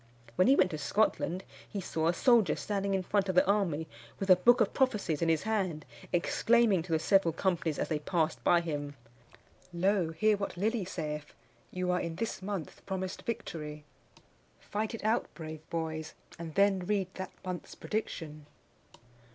When 0.35 0.47
he 0.47 0.55
went 0.55 0.71
to 0.71 0.79
Scotland, 0.79 1.43
he 1.69 1.79
saw 1.79 2.07
a 2.07 2.13
soldier 2.15 2.55
standing 2.55 2.95
in 2.95 3.03
front 3.03 3.29
of 3.29 3.35
the 3.35 3.45
army 3.45 3.87
with 4.19 4.31
a 4.31 4.35
book 4.35 4.59
of 4.59 4.73
prophecies 4.73 5.21
in 5.21 5.29
his 5.29 5.43
hand, 5.43 5.85
exclaiming 6.11 6.81
to 6.81 6.91
the 6.91 6.97
several 6.97 7.31
companies 7.31 7.77
as 7.77 7.89
they 7.89 7.99
passed 7.99 8.43
by 8.43 8.61
him, 8.61 8.95
"Lo! 9.71 10.09
hear 10.09 10.37
what 10.37 10.57
Lilly 10.57 10.85
saith: 10.85 11.35
you 11.69 11.91
are 11.91 12.01
in 12.01 12.15
this 12.15 12.41
month 12.41 12.83
promised 12.87 13.21
victory! 13.27 13.83
Fight 14.59 14.95
it 14.95 15.03
out, 15.03 15.31
brave 15.35 15.61
boys! 15.69 16.15
and 16.39 16.55
then 16.55 16.79
read 16.79 17.13
that 17.13 17.29
month's 17.45 17.75
prediction!" 17.75 18.47